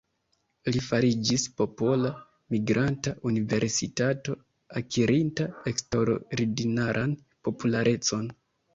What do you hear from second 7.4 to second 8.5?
popularecon.